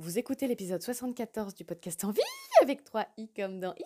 [0.00, 2.20] Vous écoutez l'épisode 74 du podcast Envie
[2.62, 3.84] avec 3 i comme dans i.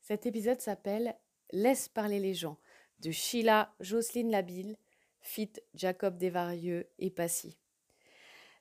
[0.00, 1.18] Cet épisode s'appelle
[1.50, 2.60] Laisse parler les gens
[3.00, 4.78] de Sheila Jocelyne Labille,
[5.20, 7.58] fit Jacob Desvarieux et Passy.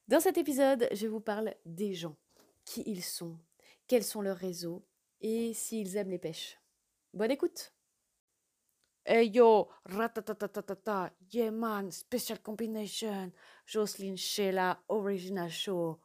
[0.07, 2.16] Dans cet épisode, je vous parle des gens,
[2.65, 3.38] qui ils sont,
[3.85, 4.84] quels sont leurs réseaux
[5.21, 6.57] et s'ils aiment les pêches.
[7.13, 7.71] Bonne écoute
[9.05, 13.31] Hey yo, ratatatatata, yeah man, special combination,
[13.68, 15.99] Jocelyne Sheila, original show.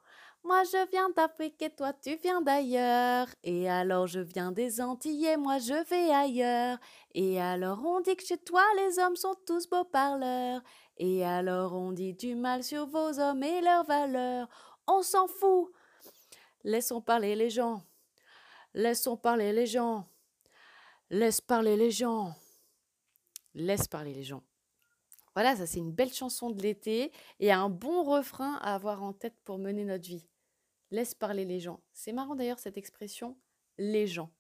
[0.45, 3.27] Moi je viens d'Afrique et toi tu viens d'ailleurs.
[3.43, 6.79] Et alors je viens des Antilles et moi je vais ailleurs.
[7.15, 10.63] Et alors on dit que chez toi les hommes sont tous beaux parleurs.
[10.97, 14.49] Et alors on dit du mal sur vos hommes et leurs valeurs.
[14.87, 15.71] On s'en fout.
[16.65, 17.83] Laissons parler les gens.
[18.75, 20.07] Laissons parler les gens.
[21.11, 22.35] Laisse parler les gens.
[23.55, 24.43] Laisse parler les gens.
[25.39, 29.13] Voilà, ça c'est une belle chanson de l'été et un bon refrain à avoir en
[29.13, 30.27] tête pour mener notre vie.
[30.91, 31.79] Laisse parler les gens.
[31.93, 33.39] C'est marrant d'ailleurs cette expression,
[33.79, 34.33] les gens.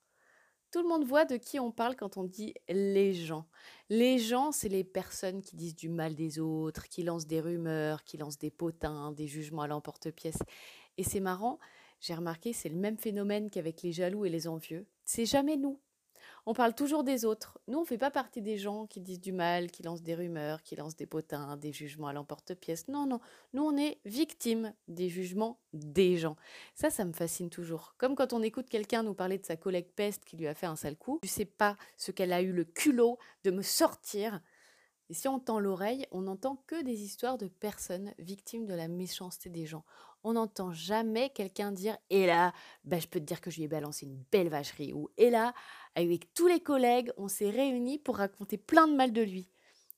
[0.73, 3.47] Tout le monde voit de qui on parle quand on dit les gens.
[3.91, 8.03] Les gens, c'est les personnes qui disent du mal des autres, qui lancent des rumeurs,
[8.03, 10.43] qui lancent des potins, des jugements à l'emporte-pièce.
[10.97, 11.61] Et c'est marrant,
[12.01, 14.85] j'ai remarqué, c'est le même phénomène qu'avec les jaloux et les envieux.
[15.05, 15.79] C'est jamais nous.
[16.51, 17.59] On parle toujours des autres.
[17.69, 20.15] Nous, on ne fait pas partie des gens qui disent du mal, qui lancent des
[20.15, 22.89] rumeurs, qui lancent des potins, des jugements à l'emporte-pièce.
[22.89, 23.21] Non, non.
[23.53, 26.37] Nous, on est victimes des jugements des gens.
[26.75, 27.97] Ça, ça me fascine toujours.
[27.99, 30.65] Comme quand on écoute quelqu'un nous parler de sa collègue peste qui lui a fait
[30.65, 31.19] un sale coup.
[31.23, 34.41] Je ne sais pas ce qu'elle a eu le culot de me sortir.
[35.11, 38.89] Et si on tend l'oreille, on n'entend que des histoires de personnes victimes de la
[38.89, 39.85] méchanceté des gens
[40.28, 42.52] on n'entend jamais quelqu'un dire Et là,
[42.84, 44.92] bah, je peux te dire que je lui ai balancé une belle vacherie.
[44.92, 45.55] Ou Et là,
[45.94, 49.48] avec tous les collègues, on s'est réunis pour raconter plein de mal de lui.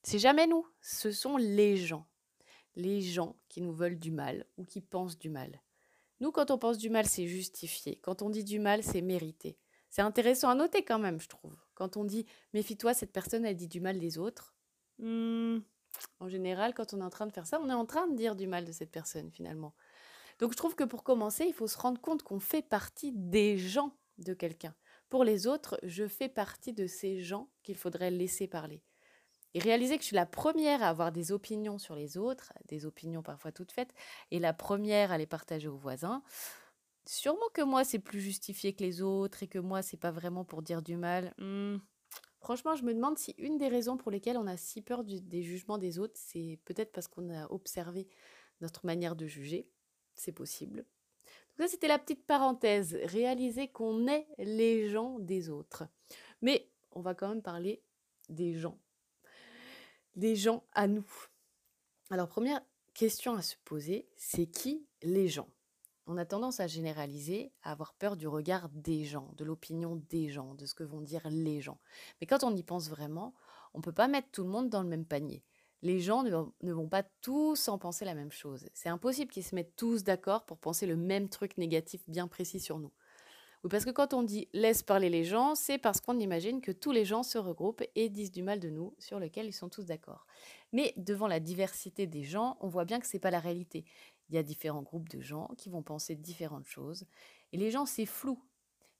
[0.04, 2.06] C'est jamais nous, ce sont les gens.
[2.76, 5.60] Les gens qui nous veulent du mal ou qui pensent du mal.
[6.20, 7.96] Nous, quand on pense du mal, c'est justifié.
[7.96, 9.58] Quand on dit du mal, c'est mérité.
[9.88, 11.56] C'est intéressant à noter quand même, je trouve.
[11.74, 12.24] Quand on dit
[12.54, 14.54] méfie-toi, cette personne, elle dit du mal des autres.
[14.98, 15.58] Hmm,
[16.20, 18.14] en général, quand on est en train de faire ça, on est en train de
[18.14, 19.74] dire du mal de cette personne finalement.
[20.40, 23.58] Donc je trouve que pour commencer, il faut se rendre compte qu'on fait partie des
[23.58, 24.74] gens de quelqu'un.
[25.10, 28.82] Pour les autres, je fais partie de ces gens qu'il faudrait laisser parler.
[29.52, 32.86] Et réaliser que je suis la première à avoir des opinions sur les autres, des
[32.86, 33.92] opinions parfois toutes faites,
[34.30, 36.22] et la première à les partager aux voisins.
[37.04, 40.44] Sûrement que moi, c'est plus justifié que les autres et que moi, c'est pas vraiment
[40.44, 41.34] pour dire du mal.
[41.38, 41.78] Hmm.
[42.38, 45.42] Franchement, je me demande si une des raisons pour lesquelles on a si peur des
[45.42, 48.08] jugements des autres, c'est peut-être parce qu'on a observé
[48.60, 49.68] notre manière de juger
[50.20, 50.84] c'est possible.
[51.58, 55.84] Donc ça, c'était la petite parenthèse, réaliser qu'on est les gens des autres.
[56.42, 57.82] Mais on va quand même parler
[58.28, 58.78] des gens,
[60.16, 61.06] des gens à nous.
[62.10, 62.60] Alors, première
[62.94, 65.48] question à se poser, c'est qui les gens?
[66.06, 70.28] On a tendance à généraliser, à avoir peur du regard des gens, de l'opinion des
[70.28, 71.78] gens, de ce que vont dire les gens.
[72.20, 73.34] Mais quand on y pense vraiment,
[73.74, 75.44] on ne peut pas mettre tout le monde dans le même panier
[75.82, 78.68] les gens ne vont, pas tous en penser la même chose.
[78.74, 82.60] C'est impossible qu'ils se mettent tous d'accord pour penser le même truc négatif bien précis
[82.60, 82.92] sur nous.
[83.62, 86.72] Oui, parce que quand on dit laisse parler les gens, c'est parce qu'on imagine que
[86.72, 89.68] tous les gens se regroupent et disent du mal de nous sur lequel ils sont
[89.68, 90.26] tous d'accord.
[90.72, 93.84] Mais devant la diversité des gens, on voit bien que ce n'est pas la réalité.
[94.28, 97.04] Il y a différents groupes de gens qui vont penser différentes choses.
[97.52, 98.42] Et les gens, c'est flou.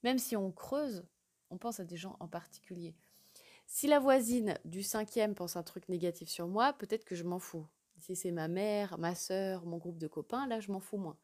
[0.02, 1.06] Même si on creuse,
[1.50, 2.94] on pense à des gens en particulier.
[3.72, 7.38] Si la voisine du cinquième pense un truc négatif sur moi, peut-être que je m'en
[7.38, 7.68] fous.
[8.00, 11.16] Si c'est ma mère, ma sœur, mon groupe de copains, là, je m'en fous moins.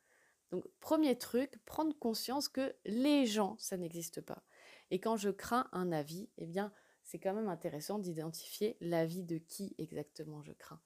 [0.53, 4.45] Donc, premier truc, prendre conscience que les gens, ça n'existe pas.
[4.93, 6.73] Et quand je crains un avis, eh bien,
[7.03, 10.81] c'est quand même intéressant d'identifier l'avis de qui exactement je crains,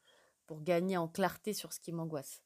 [0.46, 2.42] pour gagner en clarté sur ce qui m'angoisse.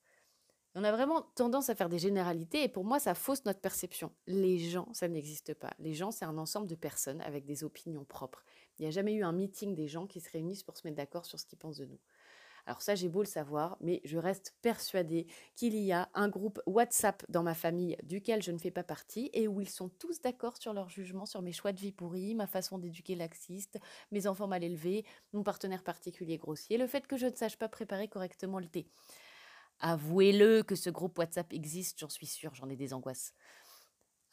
[0.74, 4.10] On a vraiment tendance à faire des généralités et pour moi, ça fausse notre perception.
[4.26, 5.72] Les gens, ça n'existe pas.
[5.78, 8.44] Les gens, c'est un ensemble de personnes avec des opinions propres.
[8.78, 10.96] Il n'y a jamais eu un meeting des gens qui se réunissent pour se mettre
[10.96, 12.00] d'accord sur ce qu'ils pensent de nous.
[12.66, 16.62] Alors ça, j'ai beau le savoir, mais je reste persuadée qu'il y a un groupe
[16.66, 20.22] WhatsApp dans ma famille duquel je ne fais pas partie et où ils sont tous
[20.22, 23.78] d'accord sur leur jugement sur mes choix de vie pourris, ma façon d'éduquer laxiste,
[24.12, 25.04] mes enfants mal élevés,
[25.34, 28.86] mon partenaire particulier grossier, le fait que je ne sache pas préparer correctement le thé.
[29.80, 33.34] Avouez-le que ce groupe WhatsApp existe, j'en suis sûre, j'en ai des angoisses.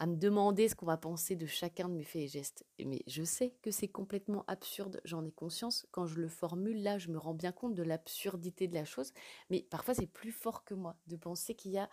[0.02, 2.66] À me demander ce qu'on va penser de chacun de mes faits et gestes.
[2.84, 5.86] Mais je sais que c'est complètement absurde, j'en ai conscience.
[5.92, 9.14] Quand je le formule, là, je me rends bien compte de l'absurdité de la chose.
[9.52, 11.88] Mais parfois, c'est plus fort que moi de penser qu'il y a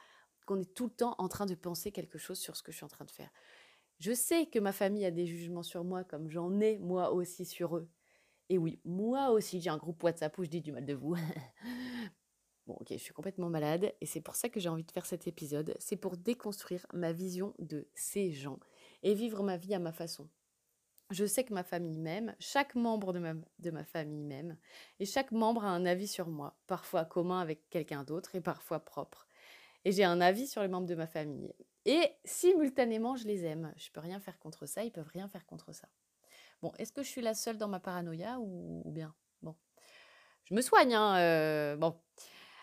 [0.46, 2.78] qu'on est tout le temps en train de penser quelque chose sur ce que je
[2.78, 3.30] suis en train de faire.
[3.98, 7.44] Je sais que ma famille a des jugements sur moi comme j'en ai moi aussi
[7.44, 7.90] sur eux.
[8.48, 11.14] Et oui, moi aussi j'ai un groupe WhatsApp où je dis du mal de vous.
[12.68, 15.06] Bon, ok, je suis complètement malade et c'est pour ça que j'ai envie de faire
[15.06, 15.74] cet épisode.
[15.78, 18.60] C'est pour déconstruire ma vision de ces gens
[19.02, 20.28] et vivre ma vie à ma façon.
[21.08, 24.58] Je sais que ma famille m'aime, chaque membre de ma, de ma famille m'aime,
[25.00, 28.80] et chaque membre a un avis sur moi, parfois commun avec quelqu'un d'autre et parfois
[28.80, 29.26] propre.
[29.86, 31.54] Et j'ai un avis sur les membres de ma famille.
[31.86, 33.72] Et simultanément, je les aime.
[33.78, 35.88] Je peux rien faire contre ça, ils peuvent rien faire contre ça.
[36.60, 39.14] Bon, est-ce que je suis la seule dans ma paranoïa ou, bien?
[39.40, 39.56] Bon,
[40.44, 41.16] je me soigne, hein.
[41.16, 41.98] Euh, bon,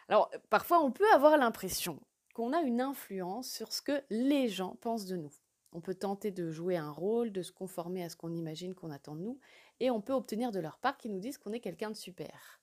[0.07, 1.99] alors, parfois, on peut avoir l'impression
[2.33, 5.33] qu'on a une influence sur ce que les gens pensent de nous.
[5.71, 8.91] On peut tenter de jouer un rôle, de se conformer à ce qu'on imagine qu'on
[8.91, 9.39] attend de nous,
[9.79, 12.61] et on peut obtenir de leur part qu'ils nous disent qu'on est quelqu'un de super.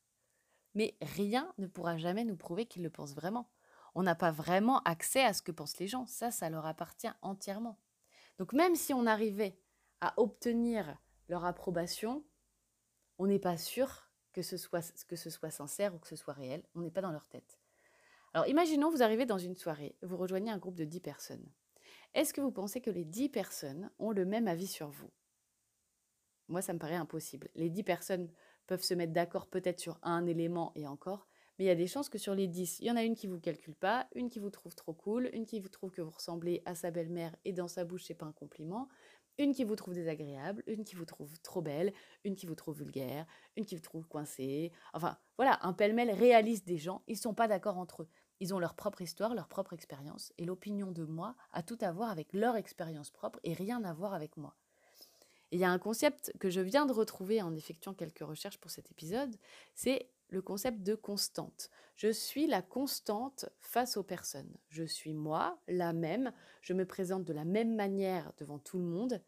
[0.74, 3.50] Mais rien ne pourra jamais nous prouver qu'ils le pensent vraiment.
[3.94, 6.06] On n'a pas vraiment accès à ce que pensent les gens.
[6.06, 7.78] Ça, ça leur appartient entièrement.
[8.38, 9.58] Donc même si on arrivait
[10.00, 10.96] à obtenir
[11.28, 12.24] leur approbation,
[13.18, 14.01] on n'est pas sûr
[14.32, 16.62] que ce soit, que ce soit sincère ou que ce soit réel.
[16.74, 17.60] On n'est pas dans leur tête.
[18.34, 21.46] Alors imaginons, vous arrivez dans une soirée, vous rejoignez un groupe de 10 personnes.
[22.14, 25.10] Est-ce que vous pensez que les 10 personnes ont le même avis sur vous?
[26.48, 27.48] Moi, ça me paraît impossible.
[27.54, 28.30] Les 10 personnes
[28.66, 31.26] peuvent se mettre d'accord peut-être sur un élément et encore,
[31.58, 33.14] mais il y a des chances que sur les 10, il y en a une
[33.14, 36.00] qui vous calcule pas, une qui vous trouve trop cool, une qui vous trouve que
[36.00, 38.88] vous ressemblez à sa belle-mère et dans sa bouche, c'est pas un compliment,
[39.38, 41.92] une qui vous trouve désagréable, une qui vous trouve trop belle,
[42.24, 43.26] une qui vous trouve vulgaire,
[43.56, 44.72] une qui vous trouve coincée.
[44.92, 47.02] Enfin, voilà, un pêle-mêle réaliste des gens.
[47.06, 48.08] Ils ne sont pas d'accord entre eux.
[48.40, 50.32] Ils ont leur propre histoire, leur propre expérience.
[50.38, 53.92] Et l'opinion de moi a tout à voir avec leur expérience propre et rien à
[53.92, 54.56] voir avec moi.
[55.50, 58.70] il y a un concept que je viens de retrouver en effectuant quelques recherches pour
[58.70, 59.36] cet épisode,
[59.74, 61.70] c'est le concept de constante.
[61.94, 64.56] Je suis la constante face aux personnes.
[64.70, 66.32] Je suis moi, la même,
[66.62, 69.22] je me présente de la même manière devant tout le monde.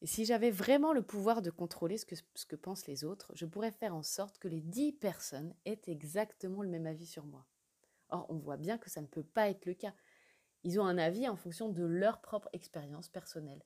[0.00, 3.32] Et si j'avais vraiment le pouvoir de contrôler ce que, ce que pensent les autres,
[3.34, 7.24] je pourrais faire en sorte que les dix personnes aient exactement le même avis sur
[7.24, 7.46] moi.
[8.10, 9.94] Or, on voit bien que ça ne peut pas être le cas.
[10.62, 13.64] Ils ont un avis en fonction de leur propre expérience personnelle.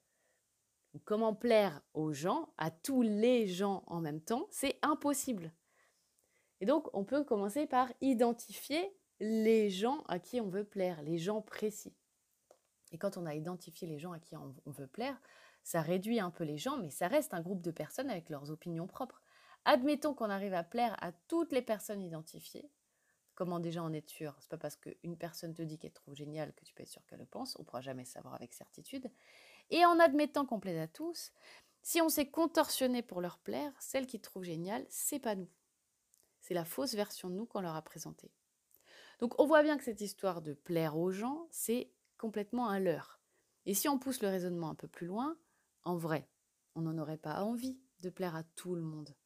[1.04, 5.52] comment plaire aux gens, à tous les gens en même temps, c'est impossible.
[6.62, 11.18] Et donc, on peut commencer par identifier les gens à qui on veut plaire, les
[11.18, 11.92] gens précis.
[12.92, 15.20] Et quand on a identifié les gens à qui on veut plaire,
[15.64, 18.52] ça réduit un peu les gens, mais ça reste un groupe de personnes avec leurs
[18.52, 19.20] opinions propres.
[19.64, 22.70] Admettons qu'on arrive à plaire à toutes les personnes identifiées.
[23.34, 24.36] Comment déjà en être sûr?
[24.38, 27.04] C'est pas parce qu'une personne te dit qu'elle trouve géniale que tu peux être sûr
[27.06, 27.56] qu'elle le pense.
[27.58, 29.10] On pourra jamais savoir avec certitude.
[29.70, 31.32] Et en admettant qu'on plaise à tous,
[31.82, 35.48] si on s'est contorsionné pour leur plaire, celle qui trouve géniale, c'est pas nous.
[36.52, 38.30] C'est la fausse version de nous qu'on leur a présentée.
[39.20, 43.22] Donc on voit bien que cette histoire de plaire aux gens, c'est complètement un leurre.
[43.64, 45.38] Et si on pousse le raisonnement un peu plus loin,
[45.84, 46.28] en vrai,
[46.74, 49.16] on n'en aurait pas envie de plaire à tout le monde.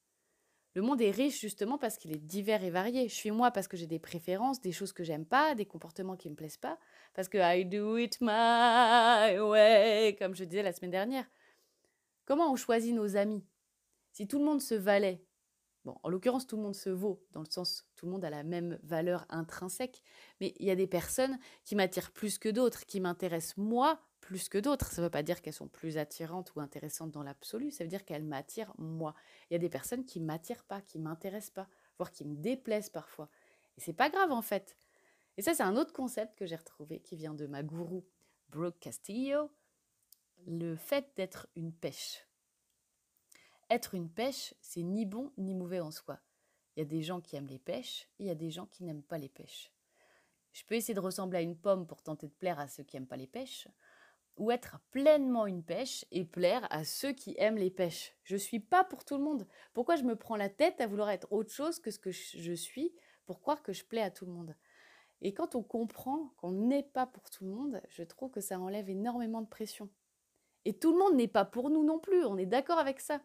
[0.74, 3.08] Le monde est riche justement parce qu'il est divers et varié.
[3.08, 6.16] Je suis moi parce que j'ai des préférences, des choses que j'aime pas, des comportements
[6.16, 6.78] qui me plaisent pas,
[7.12, 11.28] parce que I do it my way, comme je disais la semaine dernière.
[12.24, 13.44] Comment on choisit nos amis?
[14.12, 15.26] Si tout le monde se valait,
[15.86, 18.30] Bon, en l'occurrence, tout le monde se vaut, dans le sens tout le monde a
[18.30, 20.02] la même valeur intrinsèque,
[20.40, 24.48] mais il y a des personnes qui m'attirent plus que d'autres, qui m'intéressent moi plus
[24.48, 24.90] que d'autres.
[24.90, 27.88] Ça ne veut pas dire qu'elles sont plus attirantes ou intéressantes dans l'absolu, ça veut
[27.88, 29.14] dire qu'elles m'attirent moi.
[29.48, 32.90] Il y a des personnes qui m'attirent pas, qui m'intéressent pas, voire qui me déplaisent
[32.90, 33.28] parfois.
[33.78, 34.76] Et c'est pas grave en fait.
[35.36, 38.04] Et ça, c'est un autre concept que j'ai retrouvé qui vient de ma gourou
[38.48, 39.52] Brooke Castillo,
[40.48, 42.26] le fait d'être une pêche.
[43.68, 46.20] Être une pêche, c'est ni bon ni mauvais en soi.
[46.76, 48.66] Il y a des gens qui aiment les pêches et il y a des gens
[48.66, 49.72] qui n'aiment pas les pêches.
[50.52, 52.96] Je peux essayer de ressembler à une pomme pour tenter de plaire à ceux qui
[52.96, 53.68] n'aiment pas les pêches,
[54.36, 58.14] ou être pleinement une pêche et plaire à ceux qui aiment les pêches.
[58.22, 59.46] Je ne suis pas pour tout le monde.
[59.72, 62.52] Pourquoi je me prends la tête à vouloir être autre chose que ce que je
[62.52, 62.94] suis
[63.24, 64.54] pour croire que je plais à tout le monde?
[65.22, 68.60] Et quand on comprend qu'on n'est pas pour tout le monde, je trouve que ça
[68.60, 69.88] enlève énormément de pression.
[70.64, 73.20] Et tout le monde n'est pas pour nous non plus, on est d'accord avec ça.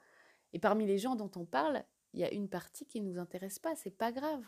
[0.54, 3.20] Et parmi les gens dont on parle, il y a une partie qui ne nous
[3.20, 4.44] intéresse pas, c'est pas grave.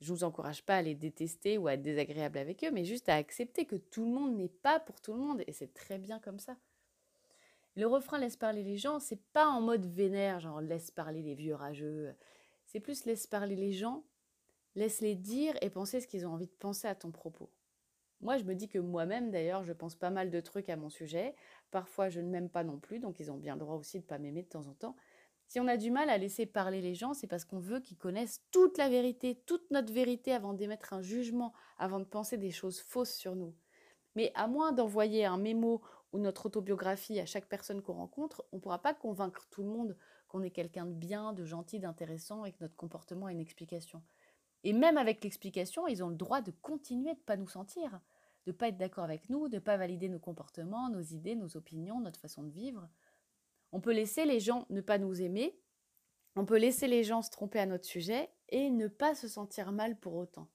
[0.00, 2.84] Je ne vous encourage pas à les détester ou à être désagréable avec eux, mais
[2.84, 5.72] juste à accepter que tout le monde n'est pas pour tout le monde, et c'est
[5.72, 6.56] très bien comme ça.
[7.76, 11.34] Le refrain laisse parler les gens, c'est pas en mode vénère, genre laisse parler les
[11.34, 12.14] vieux rageux.
[12.66, 14.04] C'est plus laisse parler les gens,
[14.76, 17.50] laisse-les dire et penser ce qu'ils ont envie de penser à ton propos.
[18.20, 20.88] Moi, je me dis que moi-même, d'ailleurs, je pense pas mal de trucs à mon
[20.88, 21.34] sujet.
[21.70, 24.04] Parfois, je ne m'aime pas non plus, donc ils ont bien le droit aussi de
[24.04, 24.96] ne pas m'aimer de temps en temps.
[25.48, 27.98] Si on a du mal à laisser parler les gens, c'est parce qu'on veut qu'ils
[27.98, 32.50] connaissent toute la vérité, toute notre vérité avant d'émettre un jugement, avant de penser des
[32.50, 33.54] choses fausses sur nous.
[34.16, 35.82] Mais à moins d'envoyer un mémo
[36.12, 39.68] ou notre autobiographie à chaque personne qu'on rencontre, on ne pourra pas convaincre tout le
[39.68, 39.96] monde
[40.28, 44.02] qu'on est quelqu'un de bien, de gentil, d'intéressant et que notre comportement a une explication.
[44.62, 48.00] Et même avec l'explication, ils ont le droit de continuer de ne pas nous sentir,
[48.46, 51.34] de ne pas être d'accord avec nous, de ne pas valider nos comportements, nos idées,
[51.34, 52.88] nos opinions, notre façon de vivre.
[53.74, 55.58] On peut laisser les gens ne pas nous aimer,
[56.36, 59.72] on peut laisser les gens se tromper à notre sujet et ne pas se sentir
[59.72, 60.48] mal pour autant.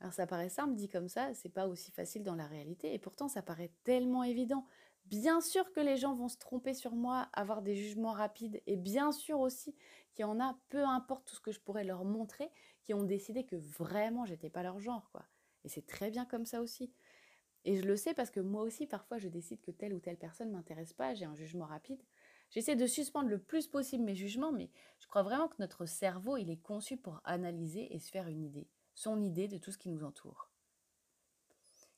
[0.00, 2.98] Alors ça paraît simple dit comme ça, c'est pas aussi facile dans la réalité et
[2.98, 4.66] pourtant ça paraît tellement évident.
[5.06, 8.76] Bien sûr que les gens vont se tromper sur moi, avoir des jugements rapides et
[8.76, 9.74] bien sûr aussi
[10.12, 12.50] qu'il y en a, peu importe tout ce que je pourrais leur montrer,
[12.82, 15.24] qui ont décidé que vraiment j'étais pas leur genre quoi.
[15.64, 16.92] Et c'est très bien comme ça aussi.
[17.64, 20.18] Et je le sais parce que moi aussi parfois je décide que telle ou telle
[20.18, 22.02] personne m'intéresse pas, j'ai un jugement rapide.
[22.52, 26.36] J'essaie de suspendre le plus possible mes jugements, mais je crois vraiment que notre cerveau,
[26.36, 29.78] il est conçu pour analyser et se faire une idée, son idée de tout ce
[29.78, 30.50] qui nous entoure.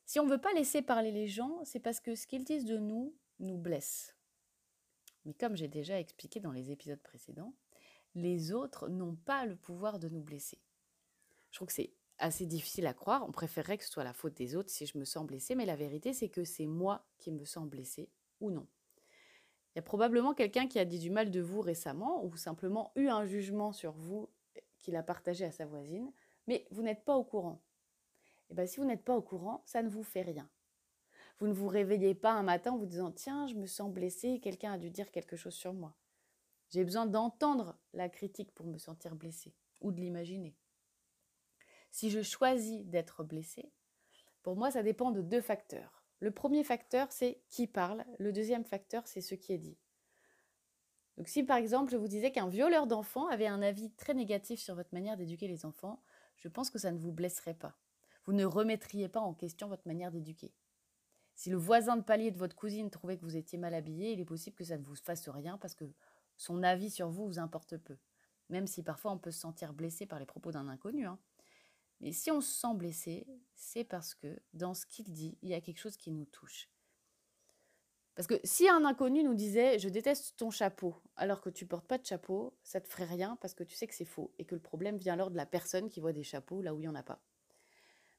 [0.06, 2.66] Si on ne veut pas laisser parler les gens, c'est parce que ce qu'ils disent
[2.66, 4.14] de nous nous blesse.
[5.24, 7.54] Mais comme j'ai déjà expliqué dans les épisodes précédents,
[8.14, 10.60] les autres n'ont pas le pouvoir de nous blesser.
[11.50, 13.24] Je trouve que c'est assez difficile à croire.
[13.26, 15.66] On préférerait que ce soit la faute des autres si je me sens blessée, mais
[15.66, 18.08] la vérité, c'est que c'est moi qui me sens blessée
[18.38, 18.68] ou non.
[19.74, 22.92] Il y a probablement quelqu'un qui a dit du mal de vous récemment ou simplement
[22.94, 24.28] eu un jugement sur vous
[24.78, 26.12] qu'il a partagé à sa voisine,
[26.46, 27.60] mais vous n'êtes pas au courant.
[28.48, 30.48] Et eh bien si vous n'êtes pas au courant, ça ne vous fait rien.
[31.40, 34.38] Vous ne vous réveillez pas un matin en vous disant Tiens, je me sens blessé,
[34.40, 35.96] quelqu'un a dû dire quelque chose sur moi.
[36.70, 40.54] J'ai besoin d'entendre la critique pour me sentir blessé ou de l'imaginer.
[41.90, 43.72] Si je choisis d'être blessé,
[44.42, 46.03] pour moi, ça dépend de deux facteurs.
[46.20, 48.04] Le premier facteur, c'est qui parle.
[48.18, 49.78] Le deuxième facteur, c'est ce qui est dit.
[51.16, 54.60] Donc si par exemple je vous disais qu'un violeur d'enfants avait un avis très négatif
[54.60, 56.02] sur votre manière d'éduquer les enfants,
[56.36, 57.78] je pense que ça ne vous blesserait pas.
[58.24, 60.52] Vous ne remettriez pas en question votre manière d'éduquer.
[61.34, 64.20] Si le voisin de palier de votre cousine trouvait que vous étiez mal habillé, il
[64.20, 65.84] est possible que ça ne vous fasse rien parce que
[66.36, 67.96] son avis sur vous vous importe peu.
[68.50, 71.06] Même si parfois on peut se sentir blessé par les propos d'un inconnu.
[71.06, 71.18] Hein.
[72.00, 75.54] Mais si on se sent blessé, c'est parce que dans ce qu'il dit, il y
[75.54, 76.68] a quelque chose qui nous touche.
[78.14, 81.86] Parce que si un inconnu nous disait je déteste ton chapeau alors que tu portes
[81.86, 84.44] pas de chapeau, ça te ferait rien parce que tu sais que c'est faux et
[84.44, 86.82] que le problème vient alors de la personne qui voit des chapeaux là où il
[86.82, 87.20] n'y en a pas.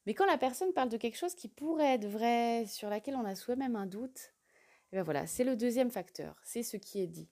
[0.06, 3.26] Mais quand la personne parle de quelque chose qui pourrait être vrai, sur laquelle on
[3.26, 4.34] a soi-même un doute,
[4.92, 7.30] eh ben voilà, c'est le deuxième facteur, c'est ce qui est dit.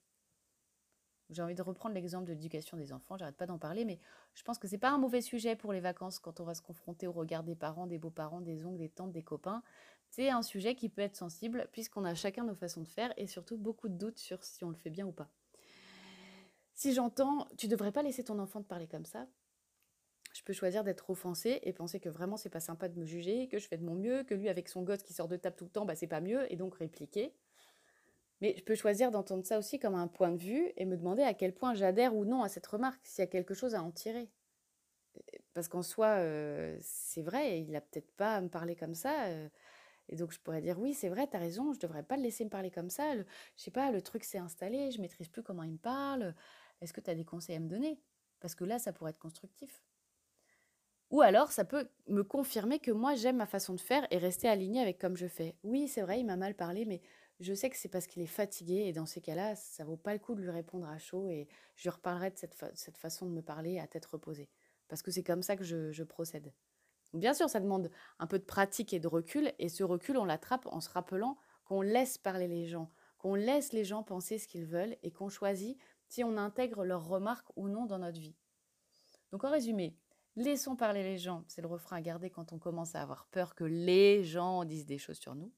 [1.29, 3.99] J'ai envie de reprendre l'exemple de l'éducation des enfants, j'arrête pas d'en parler, mais
[4.33, 6.61] je pense que c'est pas un mauvais sujet pour les vacances quand on va se
[6.61, 9.63] confronter au regard des parents, des beaux-parents, des oncles, des tantes, des copains.
[10.09, 13.27] C'est un sujet qui peut être sensible puisqu'on a chacun nos façons de faire et
[13.27, 15.29] surtout beaucoup de doutes sur si on le fait bien ou pas.
[16.75, 19.27] Si j'entends, tu devrais pas laisser ton enfant te parler comme ça,
[20.33, 23.47] je peux choisir d'être offensée et penser que vraiment c'est pas sympa de me juger,
[23.47, 25.55] que je fais de mon mieux, que lui avec son gosse qui sort de table
[25.55, 27.33] tout le temps, bah c'est pas mieux et donc répliquer.
[28.43, 31.23] Mais je peux choisir d'entendre ça aussi comme un point de vue et me demander
[31.23, 33.81] à quel point j'adhère ou non à cette remarque, s'il y a quelque chose à
[33.81, 34.29] en tirer.
[35.53, 39.27] Parce qu'en soi, euh, c'est vrai, il a peut-être pas à me parler comme ça.
[39.27, 39.47] Euh,
[40.09, 42.23] et donc je pourrais dire oui, c'est vrai, tu as raison, je devrais pas le
[42.23, 43.15] laisser me parler comme ça.
[43.15, 46.35] Le, je sais pas, le truc s'est installé, je maîtrise plus comment il me parle.
[46.81, 48.01] Est-ce que tu as des conseils à me donner?
[48.41, 49.85] Parce que là, ça pourrait être constructif.
[51.11, 54.49] Ou alors, ça peut me confirmer que moi, j'aime ma façon de faire et rester
[54.49, 55.55] aligné avec comme je fais.
[55.63, 57.01] Oui, c'est vrai, il m'a mal parlé, mais
[57.39, 60.13] je sais que c'est parce qu'il est fatigué et dans ces cas-là, ça vaut pas
[60.13, 63.31] le coup de lui répondre à chaud et je lui reparlerai de cette, façon de
[63.31, 64.49] me parler à tête reposée.
[64.87, 66.53] Parce que c'est comme ça que je procède.
[67.13, 70.25] Bien sûr, ça demande un peu de pratique et de recul et ce recul, on
[70.25, 74.47] l'attrape en se rappelant qu'on laisse parler les gens, qu'on laisse les gens penser ce
[74.47, 78.35] qu'ils veulent et qu'on choisit si on intègre leurs remarques ou non dans notre vie.
[79.31, 79.95] Donc en résumé,
[80.35, 83.53] laissons parler les gens, c'est le refrain à garder quand on commence à avoir peur
[83.53, 85.51] que les gens disent des choses sur nous.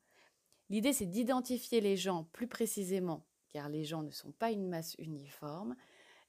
[0.69, 4.95] L'idée, c'est d'identifier les gens plus précisément, car les gens ne sont pas une masse
[4.97, 5.75] uniforme.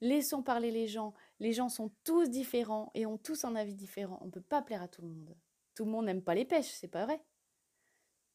[0.01, 1.15] Laissons parler les gens.
[1.41, 4.19] Les gens sont tous différents et ont tous un avis différent.
[4.21, 5.37] On ne peut pas plaire à tout le monde.
[5.75, 7.23] Tout le monde n'aime pas les pêches, c'est pas vrai.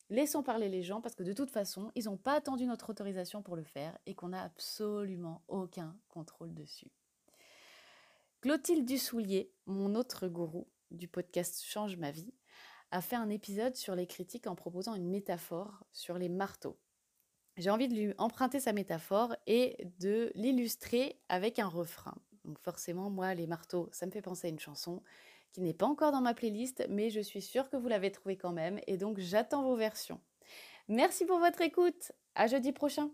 [0.10, 3.41] Laissons parler les gens parce que de toute façon, ils n'ont pas attendu notre autorisation
[3.41, 6.91] pour le faire et qu'on n'a absolument aucun contrôle dessus.
[8.41, 12.34] Clotilde Dussoulier, mon autre gourou du podcast Change ma vie,
[12.92, 16.78] a fait un épisode sur les critiques en proposant une métaphore sur les marteaux.
[17.58, 22.16] J'ai envie de lui emprunter sa métaphore et de l'illustrer avec un refrain.
[22.46, 25.02] Donc forcément, moi, les marteaux, ça me fait penser à une chanson
[25.52, 28.38] qui n'est pas encore dans ma playlist, mais je suis sûre que vous l'avez trouvé
[28.38, 30.22] quand même, et donc j'attends vos versions.
[30.88, 32.14] Merci pour votre écoute.
[32.36, 33.12] À jeudi prochain.